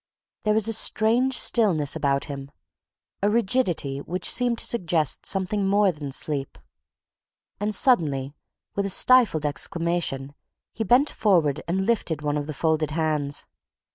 There 0.41 0.55
was 0.55 0.67
a 0.67 0.73
strange 0.73 1.37
stillness 1.37 1.95
about 1.95 2.25
him 2.25 2.49
a 3.21 3.29
rigidity 3.29 3.99
which 3.99 4.27
seemed 4.27 4.57
to 4.57 4.65
suggest 4.65 5.27
something 5.27 5.67
more 5.67 5.91
than 5.91 6.11
sleep. 6.11 6.57
And 7.59 7.75
suddenly, 7.75 8.33
with 8.75 8.87
a 8.87 8.89
stifled 8.89 9.45
exclamation, 9.45 10.33
he 10.73 10.83
bent 10.83 11.11
forward 11.11 11.61
and 11.67 11.85
lifted 11.85 12.23
one 12.23 12.35
of 12.35 12.47
the 12.47 12.53
folded 12.55 12.89
hands. 12.89 13.45